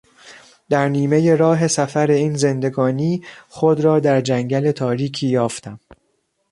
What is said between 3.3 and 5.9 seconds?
خود را در جنگل تاریکی یافتم.